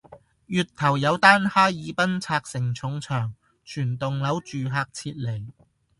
[0.47, 5.49] 月頭有單哈爾濱拆承重牆全棟樓住客撤離